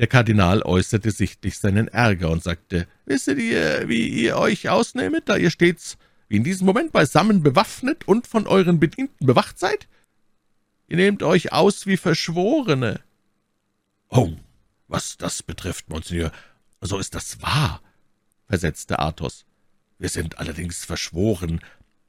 Der 0.00 0.08
Kardinal 0.08 0.62
äußerte 0.62 1.12
sichtlich 1.12 1.58
seinen 1.58 1.88
Ärger 1.88 2.30
und 2.30 2.42
sagte, 2.42 2.86
»Wisset 3.06 3.38
ihr, 3.38 3.88
wie 3.88 4.08
ihr 4.08 4.36
euch 4.36 4.68
ausnehmet, 4.68 5.28
da 5.28 5.36
ihr 5.36 5.50
stets 5.50 5.96
wie 6.28 6.36
in 6.36 6.44
diesem 6.44 6.66
Moment 6.66 6.92
beisammen 6.92 7.42
bewaffnet 7.42 8.06
und 8.06 8.26
von 8.26 8.46
euren 8.46 8.78
Bedienten 8.80 9.26
bewacht 9.26 9.58
seid? 9.58 9.88
Ihr 10.88 10.96
nehmt 10.96 11.22
euch 11.22 11.52
aus 11.52 11.86
wie 11.86 11.96
Verschworene.« 11.96 13.00
»Oh, 14.10 14.32
was 14.88 15.16
das 15.16 15.42
betrifft, 15.42 15.88
Monseigneur, 15.88 16.32
so 16.80 16.98
ist 16.98 17.14
das 17.14 17.40
wahr«, 17.42 17.80
versetzte 18.46 18.98
Athos. 18.98 19.46
»Wir 19.98 20.08
sind 20.08 20.38
allerdings 20.38 20.84
verschworen, 20.84 21.60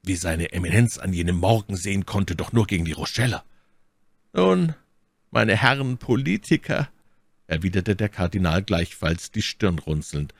wie 0.04 0.16
seine 0.16 0.52
Eminenz 0.52 0.98
an 0.98 1.14
jenem 1.14 1.38
Morgen 1.38 1.76
sehen 1.76 2.06
konnte, 2.06 2.36
doch 2.36 2.54
nur 2.54 2.68
gegen 2.68 2.86
die 2.86 2.94
Rocheller.« 2.94 3.44
»Nun, 4.34 4.76
meine 5.32 5.56
Herren 5.56 5.98
Politiker«, 5.98 6.90
erwiderte 7.48 7.96
der 7.96 8.10
Kardinal 8.10 8.62
gleichfalls 8.64 9.32
die 9.32 9.42
Stirn 9.42 9.80
runzelnd, 9.80 10.34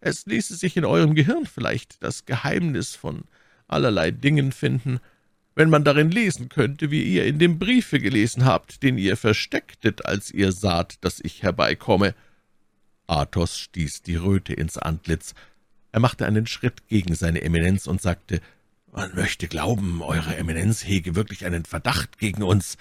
»es 0.00 0.26
ließe 0.26 0.56
sich 0.56 0.76
in 0.76 0.84
eurem 0.84 1.14
Gehirn 1.14 1.46
vielleicht 1.46 2.02
das 2.02 2.24
Geheimnis 2.24 2.94
von 2.94 3.24
allerlei 3.68 4.10
Dingen 4.10 4.52
finden, 4.52 5.00
wenn 5.54 5.70
man 5.70 5.84
darin 5.84 6.10
lesen 6.10 6.48
könnte, 6.48 6.90
wie 6.90 7.02
ihr 7.02 7.26
in 7.26 7.38
dem 7.38 7.58
Briefe 7.58 7.98
gelesen 7.98 8.44
habt, 8.44 8.82
den 8.82 8.98
ihr 8.98 9.16
verstecktet, 9.16 10.06
als 10.06 10.30
ihr 10.30 10.52
saht, 10.52 11.04
dass 11.04 11.20
ich 11.20 11.42
herbeikomme.« 11.42 12.14
Athos 13.06 13.58
stieß 13.58 14.02
die 14.02 14.16
Röte 14.16 14.52
ins 14.54 14.78
Antlitz. 14.78 15.34
Er 15.92 16.00
machte 16.00 16.26
einen 16.26 16.46
Schritt 16.46 16.86
gegen 16.86 17.14
seine 17.14 17.42
Eminenz 17.42 17.86
und 17.88 18.00
sagte, 18.00 18.40
»Man 18.92 19.14
möchte 19.14 19.46
glauben, 19.46 20.02
Eure 20.02 20.36
Eminenz 20.36 20.84
hege 20.84 21.14
wirklich 21.14 21.44
einen 21.44 21.64
Verdacht 21.64 22.18
gegen 22.18 22.42
uns, 22.42 22.76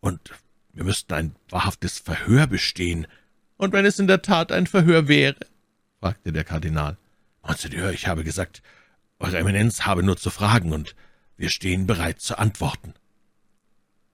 und 0.00 0.32
wir 0.72 0.84
müssten 0.84 1.14
ein 1.14 1.36
wahrhaftes 1.48 1.98
Verhör 1.98 2.46
bestehen.« 2.46 3.06
»Und 3.56 3.72
wenn 3.72 3.86
es 3.86 4.00
in 4.00 4.08
der 4.08 4.22
Tat 4.22 4.50
ein 4.50 4.66
Verhör 4.66 5.06
wäre?« 5.06 5.36
fragte 6.00 6.32
der 6.32 6.44
Kardinal. 6.44 6.96
»Monseigneur, 7.42 7.92
ich 7.92 8.08
habe 8.08 8.24
gesagt, 8.24 8.62
Eure 9.20 9.38
Eminenz 9.38 9.82
habe 9.82 10.02
nur 10.02 10.16
zu 10.16 10.30
fragen, 10.30 10.72
und 10.72 10.96
wir 11.36 11.50
stehen 11.50 11.86
bereit 11.86 12.20
zu 12.20 12.36
antworten.« 12.36 12.94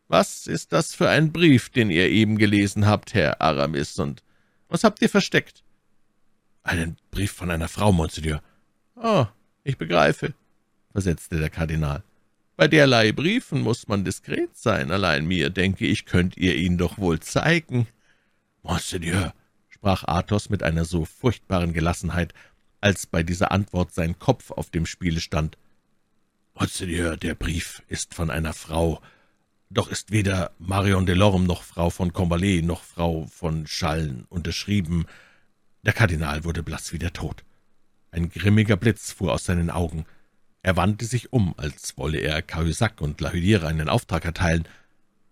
»Was 0.09 0.47
ist 0.47 0.73
das 0.73 0.95
für 0.95 1.09
ein 1.09 1.33
Brief, 1.33 1.71
den 1.71 1.91
ihr 1.91 2.09
eben 2.11 2.37
gelesen 2.37 2.87
habt, 2.87 3.15
Herr 3.15 3.41
Aramis, 3.41 3.99
und 3.99 4.23
was 4.69 4.85
habt 4.85 5.01
ihr 5.01 5.09
versteckt?« 5.09 5.63
»Einen 6.63 6.99
Brief 7.11 7.33
von 7.33 7.51
einer 7.51 7.69
Frau, 7.69 7.93
Monseigneur.« 7.93 8.43
»Oh, 8.95 9.27
ich 9.65 9.79
begreife«, 9.79 10.35
versetzte 10.93 11.39
der 11.39 11.51
Kardinal. 11.51 12.03
»Bei 12.57 12.69
derlei 12.69 13.13
Briefen 13.13 13.63
muss 13.63 13.89
man 13.89 14.05
diskret 14.05 14.57
sein. 14.57 14.91
Allein 14.91 15.27
mir, 15.27 15.51
denke 15.51 15.87
ich, 15.87 16.05
könnt 16.05 16.37
ihr 16.37 16.57
ihn 16.57 16.77
doch 16.77 16.99
wohl 16.99 17.21
zeigen.« 17.21 17.87
»Monseigneur«, 18.63 19.33
sprach 19.69 20.05
Athos 20.05 20.51
mit 20.51 20.63
einer 20.63 20.85
so 20.85 21.07
furchtbaren 21.07 21.73
Gelassenheit, 21.73 22.35
als 22.81 23.07
bei 23.07 23.23
dieser 23.23 23.51
Antwort 23.53 23.95
sein 23.95 24.19
Kopf 24.19 24.51
auf 24.51 24.71
dem 24.71 24.85
Spiele 24.85 25.21
stand. 25.21 25.57
»Monseigneur, 26.55 27.17
der 27.17 27.35
Brief 27.35 27.83
ist 27.89 28.13
von 28.13 28.31
einer 28.31 28.53
Frau, 28.53 29.01
doch 29.71 29.89
ist 29.89 30.11
weder 30.11 30.51
Marion 30.59 31.07
Delorme 31.07 31.47
noch 31.47 31.63
Frau 31.63 31.91
von 31.91 32.13
Combalet 32.13 32.65
noch 32.65 32.83
Frau 32.83 33.27
von 33.27 33.69
Schallen 33.69 34.27
unterschrieben. 34.29 35.07
Der 35.85 35.93
Kardinal 35.93 36.43
wurde 36.43 36.65
blass 36.65 36.93
wie 36.93 36.99
der 36.99 37.13
Tod. 37.13 37.45
Ein 38.11 38.31
grimmiger 38.31 38.77
Blitz 38.77 39.13
fuhr 39.13 39.33
aus 39.33 39.45
seinen 39.45 39.71
Augen. 39.71 40.07
Er 40.63 40.77
wandte 40.77 41.07
sich 41.07 41.33
um, 41.33 41.55
als 41.57 41.97
wolle 41.97 42.19
er 42.19 42.43
Cahusac 42.43 43.01
und 43.01 43.21
La 43.21 43.31
Heulière 43.31 43.67
einen 43.67 43.89
Auftrag 43.89 44.25
erteilen. 44.25 44.69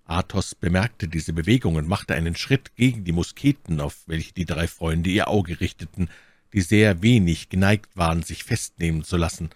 Athos 0.04 0.54
bemerkte 0.54 1.06
diese 1.06 1.34
Bewegung 1.34 1.74
und 1.74 1.86
machte 1.86 2.14
einen 2.14 2.34
Schritt 2.34 2.74
gegen 2.76 3.04
die 3.04 3.12
Musketen, 3.12 3.80
auf 3.80 4.04
welche 4.06 4.32
die 4.32 4.46
drei 4.46 4.66
Freunde 4.66 5.10
ihr 5.10 5.28
Auge 5.28 5.60
richteten, 5.60 6.08
die 6.54 6.62
sehr 6.62 7.02
wenig 7.02 7.50
geneigt 7.50 7.94
waren, 7.94 8.22
sich 8.22 8.42
festnehmen 8.44 9.04
zu 9.04 9.18
lassen. 9.18 9.50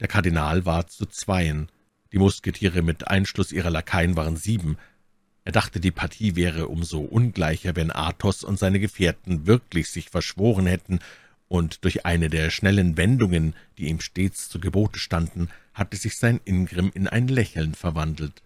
Der 0.00 0.08
Kardinal 0.08 0.66
war 0.66 0.86
zu 0.86 1.06
zweien. 1.06 1.68
Die 2.12 2.18
Musketiere 2.18 2.82
mit 2.82 3.08
Einschluss 3.08 3.52
ihrer 3.52 3.70
Lakaien 3.70 4.16
waren 4.16 4.36
sieben. 4.36 4.76
Er 5.44 5.52
dachte, 5.52 5.80
die 5.80 5.90
Partie 5.90 6.36
wäre 6.36 6.68
umso 6.68 7.00
ungleicher, 7.00 7.74
wenn 7.74 7.90
Athos 7.90 8.44
und 8.44 8.58
seine 8.58 8.80
Gefährten 8.80 9.46
wirklich 9.46 9.88
sich 9.88 10.10
verschworen 10.10 10.66
hätten, 10.66 10.98
und 11.52 11.84
durch 11.84 12.06
eine 12.06 12.30
der 12.30 12.48
schnellen 12.48 12.96
Wendungen, 12.96 13.54
die 13.76 13.88
ihm 13.88 14.00
stets 14.00 14.48
zu 14.48 14.58
Gebote 14.58 14.98
standen, 14.98 15.50
hatte 15.74 15.98
sich 15.98 16.16
sein 16.16 16.40
Ingrimm 16.46 16.90
in 16.94 17.08
ein 17.08 17.28
Lächeln 17.28 17.74
verwandelt. 17.74 18.40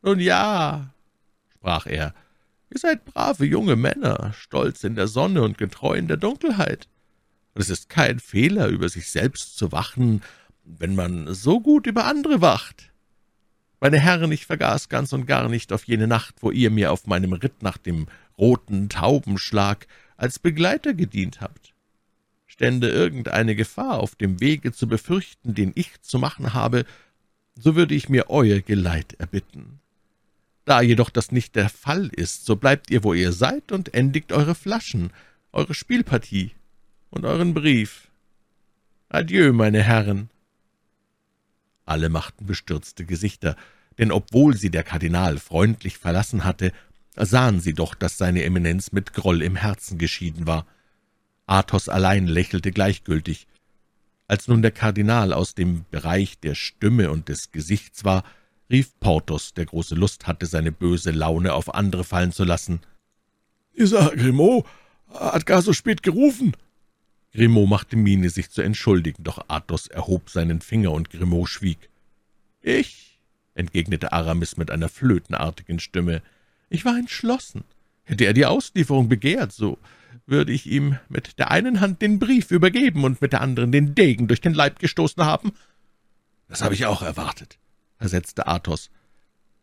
»Nun 0.00 0.18
ja«, 0.20 0.94
sprach 1.52 1.84
er, 1.84 2.14
»ihr 2.70 2.78
seid 2.78 3.04
brave 3.04 3.44
junge 3.44 3.76
Männer, 3.76 4.32
stolz 4.32 4.84
in 4.84 4.94
der 4.94 5.06
Sonne 5.06 5.42
und 5.42 5.58
getreu 5.58 5.98
in 5.98 6.08
der 6.08 6.16
Dunkelheit. 6.16 6.88
Und 7.52 7.60
es 7.60 7.68
ist 7.68 7.90
kein 7.90 8.20
Fehler, 8.20 8.68
über 8.68 8.88
sich 8.88 9.10
selbst 9.10 9.58
zu 9.58 9.70
wachen, 9.70 10.22
wenn 10.64 10.94
man 10.94 11.34
so 11.34 11.60
gut 11.60 11.86
über 11.86 12.06
andere 12.06 12.40
wacht. 12.40 12.90
Meine 13.80 13.98
Herren, 13.98 14.32
ich 14.32 14.46
vergaß 14.46 14.88
ganz 14.88 15.12
und 15.12 15.26
gar 15.26 15.46
nicht 15.50 15.74
auf 15.74 15.84
jene 15.84 16.06
Nacht, 16.06 16.36
wo 16.40 16.50
ihr 16.50 16.70
mir 16.70 16.90
auf 16.90 17.06
meinem 17.06 17.34
Ritt 17.34 17.62
nach 17.62 17.76
dem 17.76 18.06
roten 18.38 18.88
Taubenschlag 18.88 19.86
als 20.16 20.38
Begleiter 20.38 20.94
gedient 20.94 21.42
habt. 21.42 21.69
Stände 22.60 22.90
irgendeine 22.90 23.56
Gefahr 23.56 24.00
auf 24.00 24.16
dem 24.16 24.38
Wege 24.38 24.70
zu 24.70 24.86
befürchten, 24.86 25.54
den 25.54 25.72
ich 25.76 25.98
zu 26.02 26.18
machen 26.18 26.52
habe, 26.52 26.84
so 27.54 27.74
würde 27.74 27.94
ich 27.94 28.10
mir 28.10 28.28
euer 28.28 28.60
Geleit 28.60 29.14
erbitten. 29.14 29.80
Da 30.66 30.82
jedoch 30.82 31.08
das 31.08 31.32
nicht 31.32 31.56
der 31.56 31.70
Fall 31.70 32.08
ist, 32.08 32.44
so 32.44 32.56
bleibt 32.56 32.90
ihr, 32.90 33.02
wo 33.02 33.14
ihr 33.14 33.32
seid, 33.32 33.72
und 33.72 33.94
endigt 33.94 34.30
eure 34.30 34.54
Flaschen, 34.54 35.10
eure 35.52 35.72
Spielpartie 35.72 36.50
und 37.08 37.24
euren 37.24 37.54
Brief. 37.54 38.08
Adieu, 39.08 39.54
meine 39.54 39.82
Herren. 39.82 40.28
Alle 41.86 42.10
machten 42.10 42.44
bestürzte 42.44 43.06
Gesichter, 43.06 43.56
denn 43.98 44.12
obwohl 44.12 44.54
sie 44.54 44.70
der 44.70 44.82
Kardinal 44.82 45.38
freundlich 45.38 45.96
verlassen 45.96 46.44
hatte, 46.44 46.72
sahen 47.16 47.58
sie 47.58 47.72
doch, 47.72 47.94
dass 47.94 48.18
seine 48.18 48.44
Eminenz 48.44 48.92
mit 48.92 49.14
Groll 49.14 49.40
im 49.40 49.56
Herzen 49.56 49.96
geschieden 49.96 50.46
war. 50.46 50.66
Athos 51.50 51.88
allein 51.88 52.28
lächelte 52.28 52.70
gleichgültig. 52.70 53.48
Als 54.28 54.46
nun 54.46 54.62
der 54.62 54.70
Kardinal 54.70 55.32
aus 55.32 55.56
dem 55.56 55.84
Bereich 55.90 56.38
der 56.38 56.54
Stimme 56.54 57.10
und 57.10 57.28
des 57.28 57.50
Gesichts 57.50 58.04
war, 58.04 58.22
rief 58.70 58.92
Porthos, 59.00 59.52
der 59.52 59.66
große 59.66 59.96
Lust 59.96 60.28
hatte, 60.28 60.46
seine 60.46 60.70
böse 60.70 61.10
Laune 61.10 61.52
auf 61.52 61.74
andere 61.74 62.04
fallen 62.04 62.30
zu 62.30 62.44
lassen. 62.44 62.80
»Dieser 63.76 64.14
Grimaud 64.14 64.64
hat 65.12 65.44
gar 65.44 65.60
so 65.60 65.72
spät 65.72 66.04
gerufen.« 66.04 66.56
Grimaud 67.32 67.68
machte 67.68 67.96
Miene, 67.96 68.30
sich 68.30 68.50
zu 68.50 68.62
entschuldigen, 68.62 69.24
doch 69.24 69.44
Athos 69.48 69.88
erhob 69.88 70.30
seinen 70.30 70.60
Finger, 70.60 70.92
und 70.92 71.10
Grimaud 71.10 71.48
schwieg. 71.48 71.90
»Ich«, 72.62 73.18
entgegnete 73.54 74.12
Aramis 74.12 74.56
mit 74.56 74.70
einer 74.70 74.88
flötenartigen 74.88 75.80
Stimme, 75.80 76.22
»ich 76.68 76.84
war 76.84 76.96
entschlossen. 76.96 77.64
Hätte 78.04 78.24
er 78.24 78.34
die 78.34 78.46
Auslieferung 78.46 79.08
begehrt, 79.08 79.50
so 79.50 79.78
würde 80.26 80.52
ich 80.52 80.66
ihm 80.66 80.98
mit 81.08 81.38
der 81.38 81.50
einen 81.50 81.80
Hand 81.80 82.02
den 82.02 82.18
Brief 82.18 82.50
übergeben 82.50 83.04
und 83.04 83.20
mit 83.20 83.32
der 83.32 83.40
anderen 83.40 83.72
den 83.72 83.94
Degen 83.94 84.28
durch 84.28 84.40
den 84.40 84.54
Leib 84.54 84.78
gestoßen 84.78 85.24
haben.« 85.24 85.52
»Das 86.48 86.62
habe 86.62 86.74
ich 86.74 86.86
auch 86.86 87.02
erwartet«, 87.02 87.58
versetzte 87.98 88.46
Athos. 88.46 88.90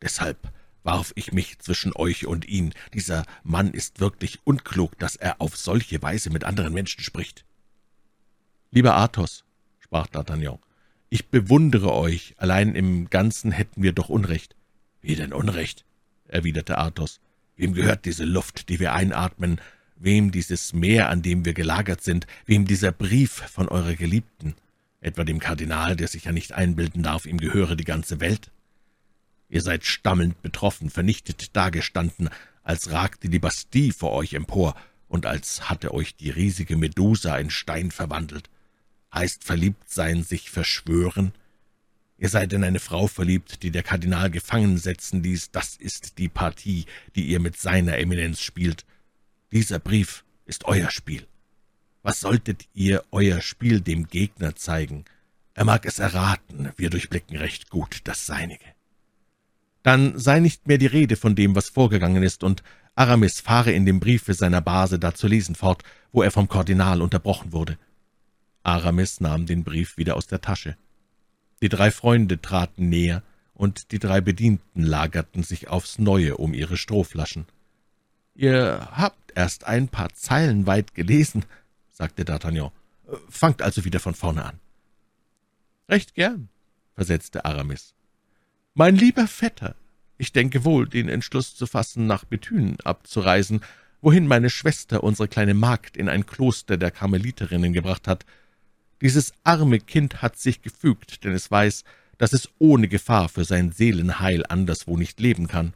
»Deshalb 0.00 0.38
warf 0.82 1.12
ich 1.16 1.32
mich 1.32 1.58
zwischen 1.58 1.92
euch 1.94 2.26
und 2.26 2.48
ihn. 2.48 2.72
Dieser 2.94 3.24
Mann 3.42 3.72
ist 3.72 4.00
wirklich 4.00 4.38
unklug, 4.44 4.98
dass 4.98 5.16
er 5.16 5.40
auf 5.40 5.56
solche 5.56 6.00
Weise 6.02 6.30
mit 6.30 6.44
anderen 6.44 6.72
Menschen 6.72 7.02
spricht.« 7.02 7.44
»Lieber 8.70 8.96
Athos«, 8.96 9.44
sprach 9.80 10.06
D'Artagnan, 10.06 10.58
»ich 11.10 11.28
bewundere 11.28 11.92
euch, 11.92 12.34
allein 12.38 12.74
im 12.74 13.10
Ganzen 13.10 13.50
hätten 13.50 13.82
wir 13.82 13.92
doch 13.92 14.08
Unrecht.« 14.08 14.56
»Wie 15.00 15.14
denn 15.14 15.32
Unrecht?« 15.32 15.84
erwiderte 16.26 16.78
Athos. 16.78 17.20
»Wem 17.56 17.74
gehört 17.74 18.04
diese 18.04 18.24
Luft, 18.24 18.68
die 18.68 18.78
wir 18.78 18.92
einatmen, 18.92 19.60
wem 19.98 20.30
dieses 20.30 20.72
Meer, 20.72 21.08
an 21.08 21.22
dem 21.22 21.44
wir 21.44 21.54
gelagert 21.54 22.02
sind, 22.02 22.26
wem 22.46 22.66
dieser 22.66 22.92
Brief 22.92 23.32
von 23.32 23.68
eurer 23.68 23.94
Geliebten, 23.94 24.54
etwa 25.00 25.24
dem 25.24 25.38
Kardinal, 25.38 25.96
der 25.96 26.08
sich 26.08 26.24
ja 26.24 26.32
nicht 26.32 26.52
einbilden 26.52 27.02
darf, 27.02 27.26
ihm 27.26 27.38
gehöre 27.38 27.76
die 27.76 27.84
ganze 27.84 28.20
Welt? 28.20 28.50
Ihr 29.48 29.62
seid 29.62 29.84
stammelnd 29.84 30.42
betroffen, 30.42 30.90
vernichtet 30.90 31.56
dagestanden, 31.56 32.28
als 32.62 32.90
ragte 32.90 33.28
die 33.28 33.38
Bastille 33.38 33.92
vor 33.92 34.12
euch 34.12 34.34
empor, 34.34 34.74
und 35.08 35.24
als 35.24 35.70
hatte 35.70 35.94
euch 35.94 36.16
die 36.16 36.30
riesige 36.30 36.76
Medusa 36.76 37.36
in 37.38 37.50
Stein 37.50 37.90
verwandelt. 37.90 38.50
Heißt 39.12 39.42
verliebt 39.42 39.90
sein 39.90 40.22
sich 40.22 40.50
verschwören? 40.50 41.32
Ihr 42.18 42.28
seid 42.28 42.52
in 42.52 42.64
eine 42.64 42.80
Frau 42.80 43.06
verliebt, 43.06 43.62
die 43.62 43.70
der 43.70 43.82
Kardinal 43.82 44.30
gefangen 44.30 44.76
setzen 44.76 45.22
ließ. 45.22 45.50
Das 45.50 45.76
ist 45.76 46.18
die 46.18 46.28
Partie, 46.28 46.84
die 47.14 47.26
ihr 47.26 47.40
mit 47.40 47.56
seiner 47.56 47.96
Eminenz 47.96 48.40
spielt. 48.40 48.84
Dieser 49.50 49.78
Brief 49.78 50.24
ist 50.44 50.66
euer 50.66 50.90
Spiel. 50.90 51.26
Was 52.02 52.20
solltet 52.20 52.68
ihr 52.74 53.02
euer 53.10 53.40
Spiel 53.40 53.80
dem 53.80 54.06
Gegner 54.06 54.54
zeigen? 54.54 55.06
Er 55.54 55.64
mag 55.64 55.86
es 55.86 55.98
erraten, 55.98 56.70
wir 56.76 56.90
durchblicken 56.90 57.38
recht 57.38 57.70
gut 57.70 58.00
das 58.04 58.26
Seinige. 58.26 58.66
Dann 59.82 60.18
sei 60.18 60.40
nicht 60.40 60.66
mehr 60.66 60.76
die 60.76 60.86
Rede 60.86 61.16
von 61.16 61.34
dem, 61.34 61.56
was 61.56 61.70
vorgegangen 61.70 62.22
ist, 62.22 62.44
und 62.44 62.62
Aramis 62.94 63.40
fahre 63.40 63.72
in 63.72 63.86
dem 63.86 64.00
Briefe 64.00 64.34
seiner 64.34 64.60
Base 64.60 64.98
da 64.98 65.14
zu 65.14 65.26
lesen 65.26 65.54
fort, 65.54 65.82
wo 66.12 66.22
er 66.22 66.30
vom 66.30 66.48
Kardinal 66.48 67.00
unterbrochen 67.00 67.52
wurde. 67.52 67.78
Aramis 68.64 69.20
nahm 69.20 69.46
den 69.46 69.64
Brief 69.64 69.96
wieder 69.96 70.16
aus 70.16 70.26
der 70.26 70.42
Tasche. 70.42 70.76
Die 71.62 71.70
drei 71.70 71.90
Freunde 71.90 72.42
traten 72.42 72.90
näher, 72.90 73.22
und 73.54 73.92
die 73.92 73.98
drei 73.98 74.20
Bedienten 74.20 74.82
lagerten 74.82 75.42
sich 75.42 75.68
aufs 75.68 75.98
Neue 75.98 76.36
um 76.36 76.52
ihre 76.52 76.76
Strohflaschen. 76.76 77.46
»Ihr 78.38 78.88
habt 78.92 79.32
erst 79.34 79.64
ein 79.64 79.88
paar 79.88 80.14
Zeilen 80.14 80.68
weit 80.68 80.94
gelesen«, 80.94 81.44
sagte 81.90 82.22
D'Artagnan. 82.22 82.70
»Fangt 83.28 83.62
also 83.62 83.84
wieder 83.84 83.98
von 83.98 84.14
vorne 84.14 84.44
an.« 84.44 84.60
»Recht 85.88 86.14
gern«, 86.14 86.48
versetzte 86.94 87.44
Aramis. 87.44 87.94
»Mein 88.74 88.94
lieber 88.94 89.26
Vetter, 89.26 89.74
ich 90.18 90.32
denke 90.32 90.64
wohl, 90.64 90.88
den 90.88 91.08
Entschluss 91.08 91.56
zu 91.56 91.66
fassen, 91.66 92.06
nach 92.06 92.24
Bethune 92.24 92.76
abzureisen, 92.84 93.60
wohin 94.02 94.28
meine 94.28 94.50
Schwester 94.50 95.02
unsere 95.02 95.26
kleine 95.26 95.54
Magd 95.54 95.96
in 95.96 96.08
ein 96.08 96.24
Kloster 96.24 96.76
der 96.76 96.92
Karmeliterinnen 96.92 97.72
gebracht 97.72 98.06
hat. 98.06 98.24
Dieses 99.00 99.32
arme 99.42 99.80
Kind 99.80 100.22
hat 100.22 100.38
sich 100.38 100.62
gefügt, 100.62 101.24
denn 101.24 101.32
es 101.32 101.50
weiß, 101.50 101.82
dass 102.18 102.32
es 102.32 102.48
ohne 102.60 102.86
Gefahr 102.86 103.28
für 103.28 103.44
sein 103.44 103.72
Seelenheil 103.72 104.46
anderswo 104.46 104.96
nicht 104.96 105.18
leben 105.18 105.48
kann. 105.48 105.72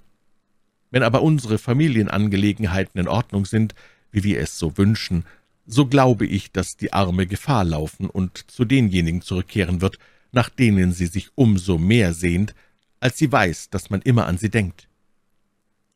Wenn 0.93 1.03
aber 1.03 1.23
unsere 1.23 1.59
Familienangelegenheiten 1.59 3.01
in 3.01 3.09
Ordnung 3.09 3.45
sind, 3.45 3.75
wie 4.13 4.23
wir 4.23 4.39
es 4.39 4.57
so 4.57 4.79
wünschen, 4.79 5.25
so 5.67 5.87
glaube 5.87 6.25
ich, 6.27 6.53
dass 6.53 6.77
die 6.77 6.93
Arme 6.93 7.27
Gefahr 7.27 7.65
laufen 7.65 8.09
und 8.09 8.49
zu 8.49 8.65
denjenigen 8.65 9.23
zurückkehren 9.23 9.81
wird, 9.81 9.99
nach 10.31 10.49
denen 10.49 10.93
sie 10.93 11.07
sich 11.07 11.31
umso 11.35 11.79
mehr 11.79 12.15
sehnt, 12.15 12.55
als 13.01 13.19
sie 13.19 13.33
weiß, 13.33 13.71
dass 13.71 13.91
man 13.91 14.03
immer 14.03 14.27
an 14.29 14.39
sie 14.39 14.51
denkt. 14.51 14.87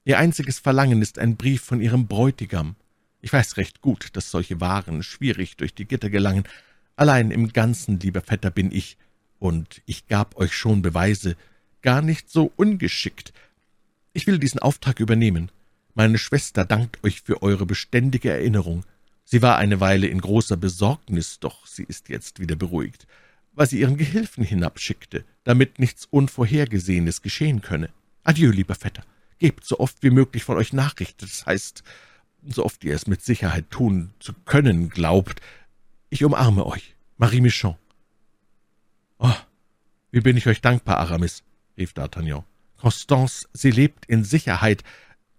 Ihr 0.04 0.18
einziges 0.18 0.58
Verlangen 0.58 1.00
ist 1.00 1.20
ein 1.20 1.36
Brief 1.36 1.62
von 1.62 1.80
ihrem 1.80 2.08
Bräutigam. 2.08 2.74
Ich 3.20 3.32
weiß 3.32 3.56
recht 3.56 3.80
gut, 3.82 4.08
dass 4.14 4.32
solche 4.32 4.60
Waren 4.60 5.04
schwierig 5.04 5.56
durch 5.56 5.74
die 5.74 5.86
Gitter 5.86 6.10
gelangen, 6.10 6.44
Allein 6.96 7.30
im 7.30 7.52
Ganzen, 7.52 8.00
lieber 8.00 8.22
Vetter, 8.22 8.50
bin 8.50 8.72
ich, 8.72 8.96
und 9.38 9.82
ich 9.84 10.06
gab 10.06 10.36
euch 10.38 10.56
schon 10.56 10.80
Beweise, 10.80 11.36
gar 11.82 12.00
nicht 12.00 12.30
so 12.30 12.50
ungeschickt. 12.56 13.34
Ich 14.16 14.26
will 14.26 14.38
diesen 14.38 14.60
Auftrag 14.60 14.98
übernehmen. 14.98 15.50
Meine 15.94 16.16
Schwester 16.16 16.64
dankt 16.64 17.04
euch 17.04 17.20
für 17.20 17.42
eure 17.42 17.66
beständige 17.66 18.30
Erinnerung. 18.30 18.86
Sie 19.26 19.42
war 19.42 19.58
eine 19.58 19.78
Weile 19.78 20.06
in 20.06 20.22
großer 20.22 20.56
Besorgnis, 20.56 21.38
doch 21.38 21.66
sie 21.66 21.82
ist 21.82 22.08
jetzt 22.08 22.40
wieder 22.40 22.56
beruhigt, 22.56 23.06
weil 23.52 23.66
sie 23.66 23.78
ihren 23.78 23.98
Gehilfen 23.98 24.42
hinabschickte, 24.42 25.26
damit 25.44 25.78
nichts 25.78 26.06
Unvorhergesehenes 26.06 27.20
geschehen 27.20 27.60
könne. 27.60 27.90
Adieu, 28.24 28.50
lieber 28.52 28.74
Vetter. 28.74 29.04
Gebt 29.38 29.66
so 29.66 29.80
oft 29.80 30.02
wie 30.02 30.08
möglich 30.08 30.44
von 30.44 30.56
euch 30.56 30.72
Nachricht, 30.72 31.22
das 31.22 31.44
heißt, 31.44 31.82
so 32.48 32.64
oft 32.64 32.84
ihr 32.84 32.94
es 32.94 33.06
mit 33.06 33.20
Sicherheit 33.20 33.70
tun 33.70 34.14
zu 34.18 34.32
können 34.46 34.88
glaubt, 34.88 35.42
ich 36.08 36.24
umarme 36.24 36.64
euch, 36.64 36.94
Marie 37.18 37.42
Michon. 37.42 37.76
»Oh, 39.18 39.36
wie 40.10 40.22
bin 40.22 40.38
ich 40.38 40.46
euch 40.46 40.62
dankbar, 40.62 40.96
Aramis«, 41.00 41.42
rief 41.76 41.92
D'Artagnan. 41.92 42.44
»Constance, 42.78 43.48
sie 43.52 43.70
lebt 43.70 44.06
in 44.06 44.24
Sicherheit, 44.24 44.84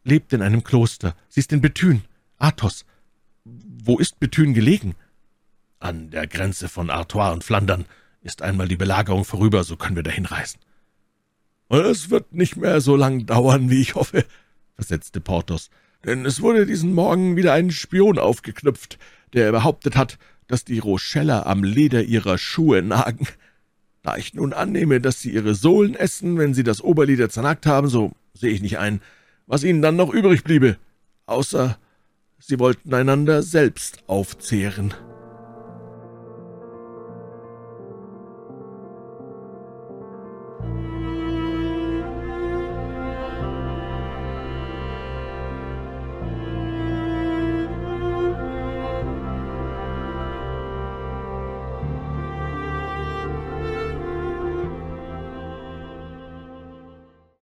lebt 0.03 0.33
in 0.33 0.41
einem 0.41 0.63
Kloster. 0.63 1.15
Sie 1.29 1.39
ist 1.39 1.53
in 1.53 1.61
Bethune. 1.61 2.01
Athos. 2.37 2.85
Wo 3.45 3.97
ist 3.99 4.19
Bethune 4.19 4.53
gelegen?« 4.53 4.95
»An 5.79 6.09
der 6.09 6.27
Grenze 6.27 6.69
von 6.69 6.89
Artois 6.89 7.31
und 7.31 7.43
Flandern. 7.43 7.85
Ist 8.21 8.41
einmal 8.41 8.67
die 8.67 8.75
Belagerung 8.75 9.25
vorüber, 9.25 9.63
so 9.63 9.77
können 9.77 9.95
wir 9.95 10.03
dahin 10.03 10.25
reisen.« 10.25 10.59
»Und 11.67 11.85
es 11.85 12.09
wird 12.09 12.33
nicht 12.33 12.55
mehr 12.55 12.81
so 12.81 12.95
lang 12.95 13.25
dauern, 13.25 13.69
wie 13.69 13.81
ich 13.81 13.95
hoffe«, 13.95 14.25
versetzte 14.75 15.21
Porthos, 15.21 15.69
»denn 16.05 16.25
es 16.25 16.41
wurde 16.41 16.65
diesen 16.65 16.93
Morgen 16.93 17.35
wieder 17.35 17.53
ein 17.53 17.71
Spion 17.71 18.17
aufgeknüpft, 18.19 18.97
der 19.33 19.51
behauptet 19.51 19.95
hat, 19.95 20.17
dass 20.47 20.63
die 20.63 20.79
Rocheller 20.79 21.45
am 21.45 21.63
Leder 21.63 22.03
ihrer 22.03 22.37
Schuhe 22.37 22.81
nagen. 22.81 23.27
Da 24.07 24.15
ich 24.15 24.33
nun 24.33 24.53
annehme, 24.53 25.01
dass 25.01 25.19
sie 25.19 25.31
ihre 25.31 25.53
Sohlen 25.53 25.93
essen, 25.93 26.37
wenn 26.37 26.53
sie 26.53 26.63
das 26.63 26.81
Oberleder 26.81 27.27
zernagt 27.27 27.65
haben, 27.65 27.89
so 27.89 28.13
sehe 28.33 28.51
ich 28.51 28.61
nicht 28.61 28.79
ein, 28.79 29.01
was 29.47 29.65
ihnen 29.65 29.81
dann 29.81 29.97
noch 29.97 30.13
übrig 30.13 30.45
bliebe, 30.45 30.77
außer 31.25 31.77
sie 32.39 32.57
wollten 32.57 32.93
einander 32.93 33.43
selbst 33.43 34.07
aufzehren.« 34.07 34.93